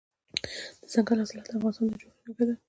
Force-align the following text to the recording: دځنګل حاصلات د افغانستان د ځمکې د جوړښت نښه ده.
دځنګل 0.87 1.17
حاصلات 1.21 1.45
د 1.47 1.51
افغانستان 1.57 1.85
د 1.87 1.91
ځمکې 1.93 1.97
د 2.07 2.09
جوړښت 2.09 2.27
نښه 2.27 2.43
ده. 2.47 2.55